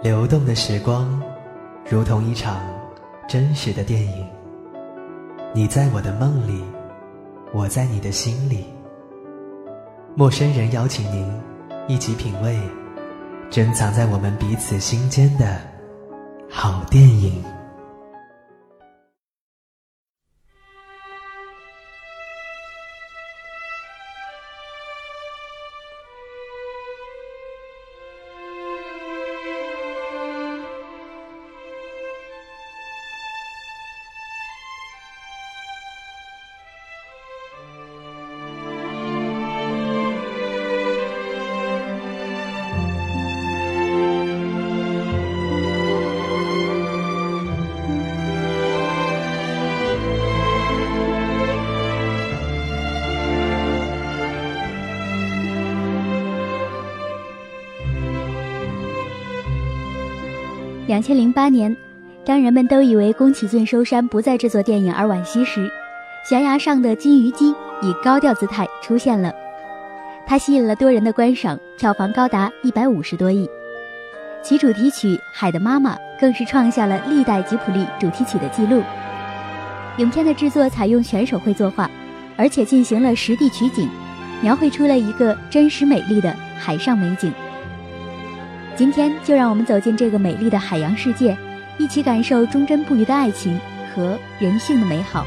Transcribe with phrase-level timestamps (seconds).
[0.00, 1.20] 流动的时光，
[1.90, 2.60] 如同一场
[3.28, 4.24] 真实的电影。
[5.52, 6.62] 你在我的梦里，
[7.52, 8.66] 我在你的心里。
[10.14, 11.42] 陌生人邀请您
[11.88, 12.56] 一起品味
[13.50, 15.60] 珍藏在我们彼此心间的
[16.48, 17.42] 好电影。
[60.88, 61.76] 两千零八年，
[62.24, 65.70] 当人们都以为宫崎骏收山不再制作电影而惋惜时，
[66.26, 67.50] 悬崖上的金鱼姬
[67.82, 69.30] 以高调姿态出现了。
[70.26, 73.46] 它吸引了多人的观赏，票房高达一百五十多亿。
[74.42, 78.82] 其主题曲《海的妈妈》更是创下了历代吉普力主题曲的记录。
[79.98, 81.90] 影片的制作采用全手绘作画，
[82.34, 83.86] 而且进行了实地取景，
[84.40, 87.30] 描绘出了一个真实美丽的海上美景。
[88.78, 91.36] 今天就让我们走进这个美丽的海洋世界，
[91.78, 93.58] 一起感受忠贞不渝的爱情
[93.92, 95.26] 和人性的美好。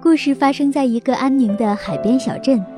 [0.00, 2.77] 故事发生在一个安宁的海边小镇。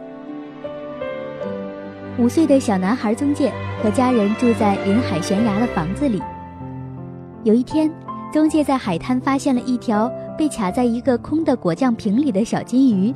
[2.21, 3.51] 五岁的小男孩宗介
[3.83, 6.23] 和家人住在临海悬崖的房子里。
[7.45, 7.91] 有一天，
[8.31, 13.14] 宗介在海滩发现了一条被卡在一个空的果酱瓶里的小金鱼，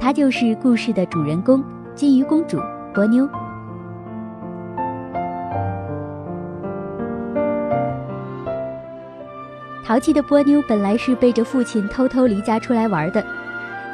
[0.00, 1.62] 它就是故事的主人公——
[1.94, 2.58] 金鱼公主
[2.92, 3.28] 波妞。
[9.84, 13.24] 淘气的波妞本来是背着父亲偷偷离家出来玩的，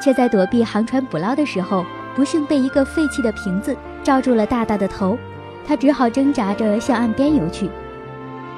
[0.02, 1.84] 却在躲避航船捕捞的时候，
[2.16, 3.76] 不幸被一个废弃的瓶子。
[4.04, 5.18] 罩住了大大的头，
[5.66, 7.68] 他只好挣扎着向岸边游去。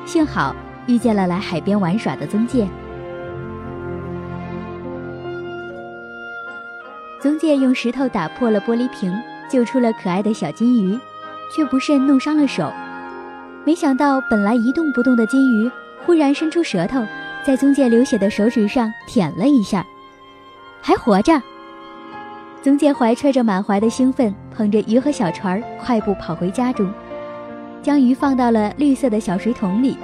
[0.04, 0.54] 幸好
[0.86, 2.68] 遇见了来海边玩耍的宗介。
[7.20, 9.16] 宗介用石头打破了玻璃瓶，
[9.48, 10.98] 救出了可爱的小金鱼，
[11.54, 12.72] 却不慎弄伤了手。
[13.64, 15.70] 没想到本来一动不动的金鱼，
[16.04, 17.04] 忽然伸出舌头，
[17.44, 19.86] 在宗介流血的手指上舔了一下，
[20.80, 21.40] 还活着。
[22.66, 26.93] 宗介怀揣着满怀的兴奋，捧着鱼和小船，快步跑回家中，
[27.81, 29.97] 将鱼放到了绿色的小水桶里，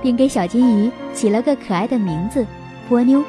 [0.00, 2.46] 并给小金鱼起了个可爱的名字——
[2.88, 3.20] 波妞。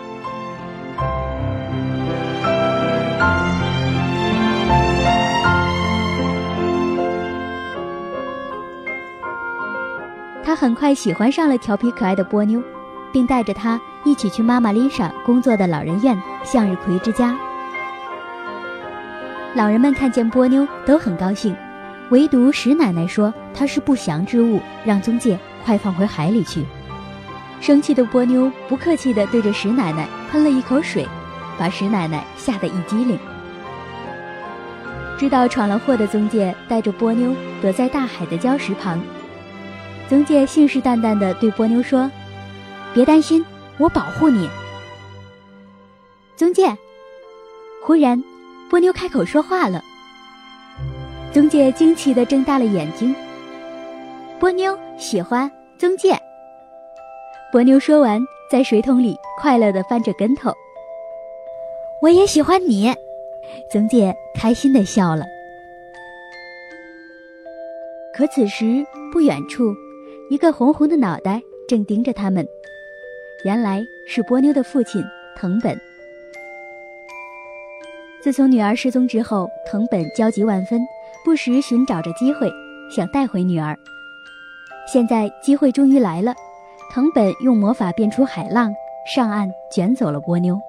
[10.44, 12.62] 他很快喜欢上了调皮可爱的波妞，
[13.12, 17.36] 并带着她一起去妈妈丽莎工作的老人院——向日葵之家。
[19.56, 21.56] 老人们看见波妞都很高兴，
[22.10, 26.66] 唯独石奶奶说她是不祥之物，让宗介快放回海里去。
[27.62, 31.08] 生气的波妞不客气地对着石奶奶喷了一口水，
[31.58, 33.18] 把石奶奶吓得一激灵。
[35.18, 39.02] 知道闯了祸的宗介带着波妞躲在大海的礁石旁。
[40.10, 42.12] 宗介信誓旦旦地对波妞说
[42.94, 43.44] ：“别担心，
[43.78, 44.50] 我保护你。”
[46.36, 46.78] 宗介，
[47.82, 48.22] 忽然。
[48.70, 49.82] 波妞开口说话了，
[51.32, 53.16] 宗介惊奇的睁大了眼睛。
[54.40, 56.18] 波妞喜欢宗介。
[57.52, 58.20] 波妞说完，
[58.52, 60.52] 在水桶里快乐的翻着跟头。
[62.02, 62.92] 我也喜欢你，
[63.72, 65.24] 宗介开心的笑了。
[68.14, 68.84] 可此时
[69.14, 69.74] 不远处，
[70.30, 72.46] 一个红红的脑袋正盯着他们，
[73.44, 75.04] 原来是波妞的父亲
[75.38, 75.80] 藤本。
[78.26, 80.82] 自从女儿失踪之后，藤本焦急万分，
[81.24, 82.52] 不时寻找着机会
[82.90, 83.78] 想带回女儿。
[84.92, 86.34] 现在机会终于来了，
[86.92, 88.74] 藤本用魔法变出海浪，
[89.06, 90.60] 上岸卷走了波妞。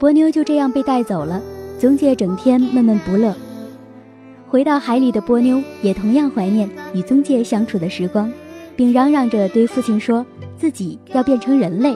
[0.00, 1.42] 波妞就这样被带走了。
[1.78, 3.36] 宗介整天闷闷不乐。
[4.48, 8.32] 回到海里的波妞也同样怀念与宗介相处的时光，
[8.74, 10.24] 并嚷嚷着对父亲说
[10.56, 11.94] 自己要变成人类。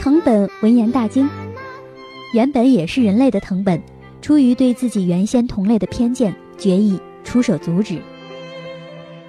[0.00, 1.28] 藤本闻言大惊，
[2.34, 3.80] 原本也是人类的藤本，
[4.20, 7.98] 出于对自己原先同类的偏见，决意出手阻止。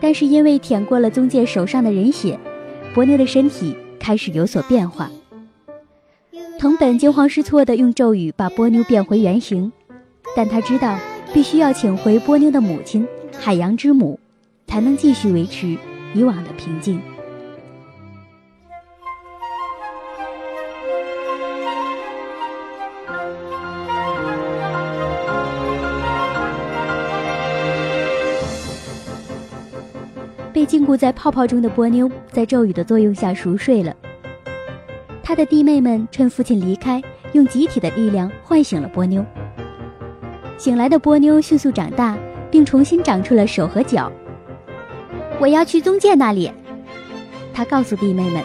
[0.01, 2.39] 但是因为舔过了宗介手上的人血，
[2.95, 5.09] 波妞的身体开始有所变化。
[6.59, 9.71] 藤本惊慌失措地用咒语把波妞变回原形，
[10.35, 10.99] 但他知道
[11.33, 13.07] 必须要请回波妞的母亲
[13.39, 14.19] 海洋之母，
[14.67, 15.77] 才能继续维持
[16.13, 16.99] 以往的平静。
[30.51, 33.95] 被禁锢在泡泡中的波妞，在咒语的作用下熟睡了。
[35.29, 36.99] 他的弟妹们趁父亲离开，
[37.33, 39.23] 用集体的力量唤醒了波妞。
[40.57, 42.17] 醒来的波妞迅速长大，
[42.49, 44.11] 并重新长出了手和脚。
[45.39, 46.51] 我要去宗介那里，
[47.53, 48.41] 他告诉弟妹们。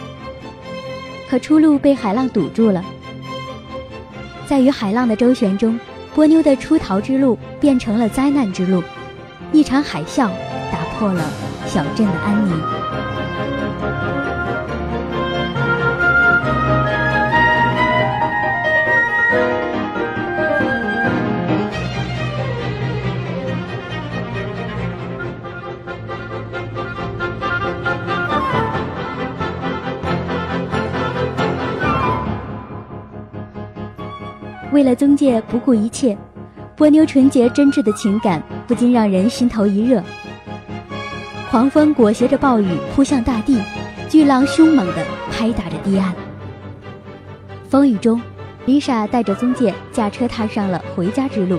[1.27, 2.85] 可出路被海浪堵住了。
[4.45, 5.79] 在与海浪的周旋中，
[6.13, 8.83] 波妞的出逃之路变成了灾难之路。
[9.51, 10.29] 一场海啸
[10.71, 11.27] 打破了
[11.65, 12.53] 小镇的安宁。
[34.75, 36.17] 为了宗介不顾一切，
[36.75, 40.03] 波妞纯洁真挚的情感不禁让人心头一热。
[41.49, 43.57] 狂风裹挟着暴雨扑向大地，
[44.09, 46.13] 巨浪凶猛地拍打着堤岸。
[47.69, 48.21] 风雨中，
[48.65, 51.57] 丽莎带着宗介驾车踏上了回家之路。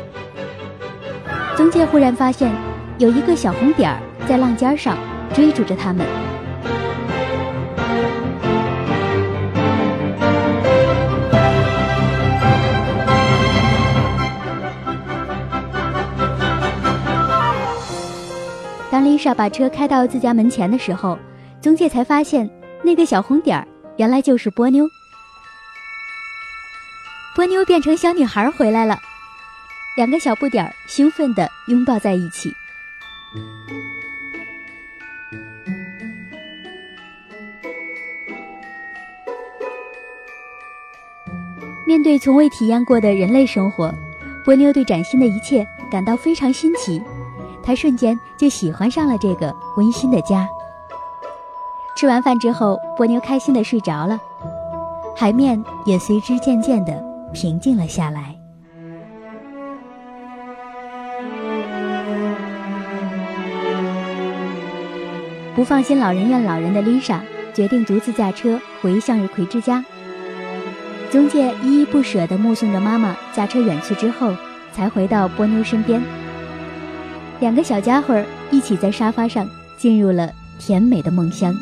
[1.57, 2.53] 宗介忽然发现，
[2.99, 3.99] 有一个小红点儿
[4.29, 4.95] 在浪尖上
[5.33, 6.05] 追逐着他们。
[19.17, 21.19] 丽莎把车开到自家门前的时候，
[21.59, 22.51] 宗介才发现
[22.83, 23.67] 那个小红点儿
[23.97, 24.87] 原来就是波妞。
[27.35, 28.99] 波妞变成小女孩回来了，
[29.97, 32.53] 两个小不点儿兴奋地拥抱在一起。
[41.87, 43.91] 面对从未体验过的人类生活，
[44.45, 47.01] 波妞对崭新的一切感到非常新奇。
[47.67, 50.49] 他瞬间就喜欢上了这个温馨的家。
[51.97, 54.21] 吃完饭之后，波妞开心的睡着了，
[55.17, 57.03] 海面也随之渐渐的
[57.33, 58.37] 平静了下来。
[65.57, 67.21] 不放心老人院老人的丽莎
[67.55, 69.85] 决定独自驾车回向日葵之家。
[71.11, 74.33] 宗介依依不舍地目送着妈妈驾车远去之后，
[74.73, 76.01] 才回到波妞身边。
[77.39, 81.55] 两个小家伙一起在沙发上进入了甜美的梦乡。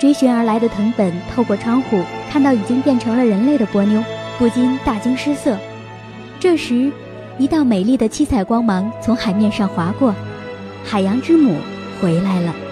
[0.00, 4.02] 追寻而来的藤本透过窗户看到已经变成了人类的波妞，
[4.38, 5.56] 不禁大惊失色。
[6.40, 6.90] 这时，
[7.38, 10.14] 一道美丽的七彩光芒从海面上划过，
[10.82, 11.54] 海洋之母
[12.00, 12.69] 回来了。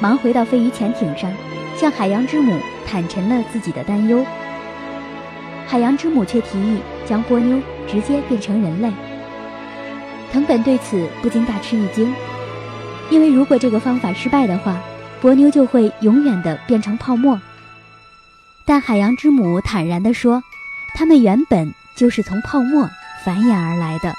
[0.00, 1.30] 忙回到飞鱼潜艇上，
[1.76, 4.24] 向海洋之母坦陈了自己的担忧。
[5.66, 8.90] 海洋之母却提议将波妞直接变成人类。
[10.32, 12.12] 藤本对此不禁大吃一惊，
[13.10, 14.80] 因为如果这个方法失败的话，
[15.20, 17.40] 波妞就会永远的变成泡沫。
[18.64, 20.42] 但海洋之母坦然地说，
[20.94, 22.88] 他们原本就是从泡沫
[23.24, 24.14] 繁衍而来的。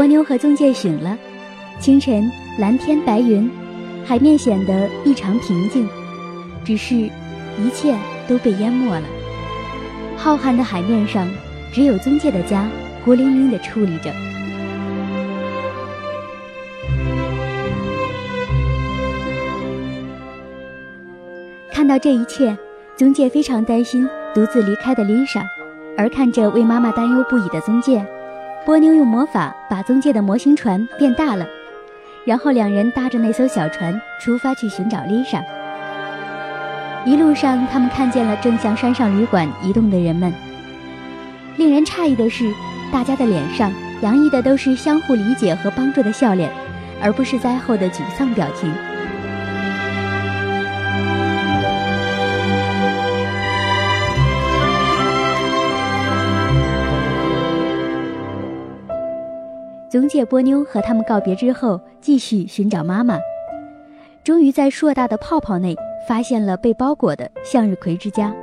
[0.00, 1.18] 波妞和宗介醒了，
[1.78, 3.50] 清晨蓝天白云，
[4.02, 5.86] 海面显得异常平静，
[6.64, 7.94] 只是，一切
[8.26, 9.02] 都被淹没了。
[10.16, 11.28] 浩瀚的海面上，
[11.70, 12.66] 只有宗介的家
[13.04, 14.10] 孤零零地矗立着。
[21.70, 22.56] 看到这一切，
[22.96, 25.44] 宗介非常担心独自离开的丽莎，
[25.98, 28.02] 而看着为妈妈担忧不已的宗介。
[28.64, 31.46] 波妞用魔法把宗介的模型船变大了，
[32.26, 35.42] 然后两人搭着那艘小船出发去寻找丽莎。
[37.06, 40.30] 一路上，他们看见了正向山上旅馆移动的人们。
[41.56, 42.44] 令人诧异的是，
[42.92, 46.50] 大家的脸上洋溢的都是相互理解和帮助的笑脸，
[47.02, 48.70] 而不是灾后的沮丧表情。
[60.00, 63.18] 宗介波妞和他们告别之后，继续寻找妈妈。
[64.24, 65.76] 终于在硕大的泡泡内
[66.08, 68.34] 发现了被包裹的向日葵之家。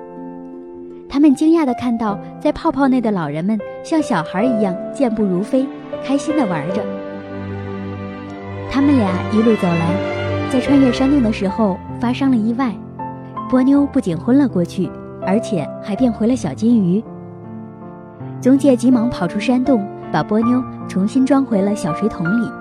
[1.10, 5.66] 他们惊讶地看到，在泡泡内的老人们像小孩一样健步如飞，
[6.06, 6.86] 开心地玩着。
[8.70, 12.72] 他们俩一路走来，在穿越山洞的时候发生了意外，
[13.50, 14.92] 波妞不仅昏了过去，
[15.26, 17.04] 而且还变回了小金鱼。
[18.40, 19.84] 宗介急忙跑出山洞。
[20.12, 22.52] 把波妞重新装回了小水桶里。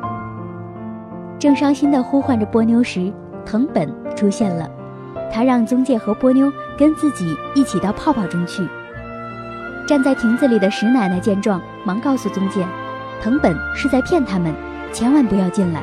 [1.39, 3.13] 正伤心地呼唤着波妞时，
[3.45, 4.69] 藤本出现了。
[5.33, 8.67] 他让宗介和波妞跟自己一起到泡泡中去。
[9.87, 12.67] 站在亭子里的石奶奶见状，忙告诉宗介，
[13.23, 14.55] 藤本是在骗他们，
[14.93, 15.83] 千万不要进来。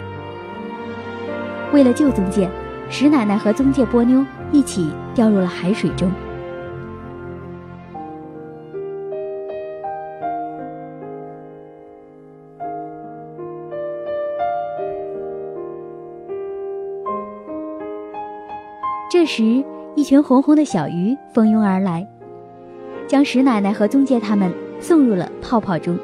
[1.72, 2.50] 为了救宗介，
[2.90, 6.12] 石奶奶和宗介波妞一起掉入了海水中。
[19.14, 19.64] 这时，
[19.96, 22.04] 一群红红的小鱼蜂拥而来，
[23.08, 24.52] 将石奶奶和宗介他们
[24.82, 25.96] 送入了泡泡中。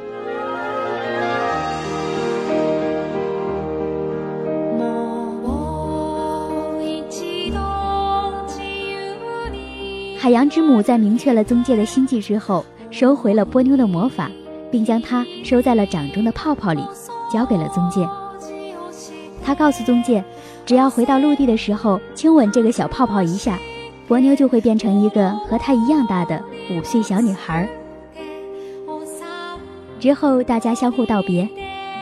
[10.20, 14.30] 海洋之母在明确了宗介的心迹之后，收回了波妞的魔法，
[14.70, 16.84] 并将它收在了掌中的泡泡里，
[17.34, 18.08] 交给了宗介。
[19.44, 20.24] 他告诉宗介。
[20.70, 23.58] 只要回到陆地的时候亲吻这个小泡泡一下，
[24.08, 27.68] 波妞就会变成一个和她一样大的五岁小女孩。
[30.00, 31.50] 之后大家相互道别，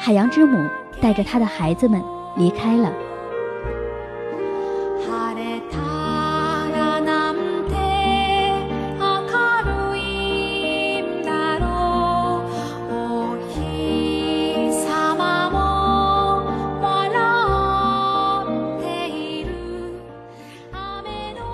[0.01, 0.67] 海洋之母
[0.99, 2.03] 带着她的孩子们
[2.35, 2.91] 离开了。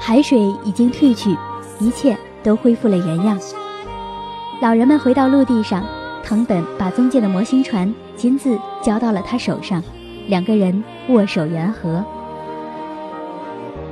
[0.06, 1.34] 海水已经退去，
[1.80, 3.40] 一切都恢复了原样。
[4.62, 5.82] 老人们回到陆地上，
[6.22, 9.82] 藤本把宗介的模型船亲自交到了他手上，
[10.28, 12.04] 两个人握手言和。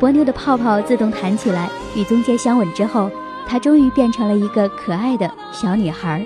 [0.02, 3.10] 波妞的泡泡自动弹起来，与宗介相吻之后，
[3.48, 6.26] 她终于变成了一个可爱的小女孩。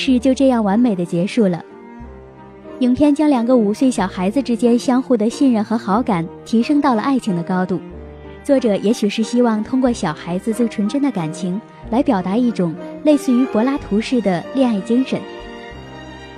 [0.00, 1.62] 事就这样完美的结束了。
[2.78, 7.78] 影片将两个五岁小孩子之间相互的信任和好感提升到了爱情的高度。
[8.42, 15.20] 作者也许是希望通过小孩子最纯真的感情来表达一种类似于柏拉图式的恋爱精神。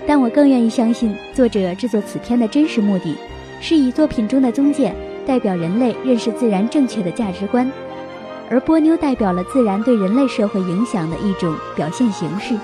[0.04, 3.14] 但我更愿意相信，作者制作此片的真实目的，
[3.60, 4.92] 是以作品中的宗介
[5.24, 7.70] 代表人类认识自然正确的价值观，
[8.50, 12.56] 而波妞代表了自然对人类社会影响的一种表现形式。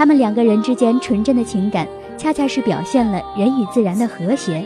[0.00, 4.64] 他们两个人之间纯真的情感，恰恰是表现了人与自然的和谐。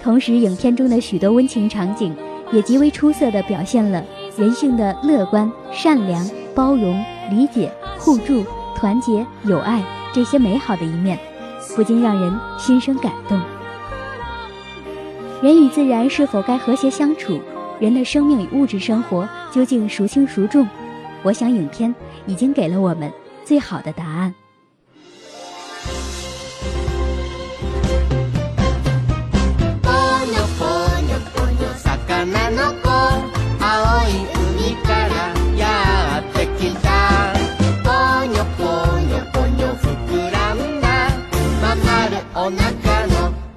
[0.00, 2.14] 同时，影片中的许多温情场景，
[2.52, 4.00] 也极为出色地表现了
[4.38, 8.44] 人性的乐观、善良、包容、理解、互助、
[8.76, 9.82] 团结、友爱
[10.14, 11.18] 这些美好的一面，
[11.74, 13.40] 不禁让人心生感动。
[15.42, 17.40] 人与自然是否该和谐相处？
[17.80, 20.64] 人的生命与物质生活究竟孰轻孰重？
[21.24, 21.92] 我想，影片
[22.24, 23.10] 已经给了我们。
[23.46, 24.34] 最好的答案。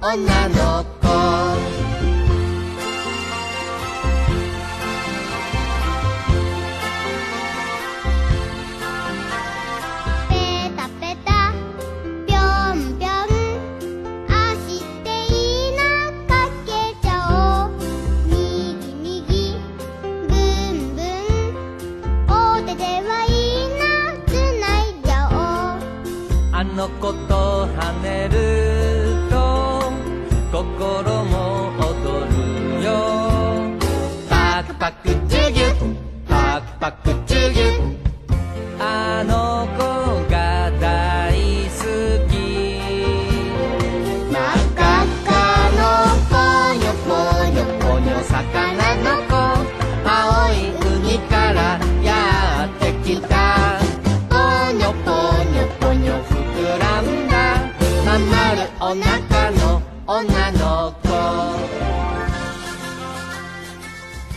[0.02, 0.59] Oh, no.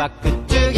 [0.00, 0.77] I could do